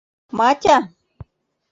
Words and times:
—Матя! 0.37 0.77